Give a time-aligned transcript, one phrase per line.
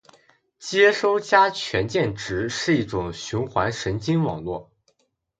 [0.57, 4.71] 接收加权键值是一种循环神经网络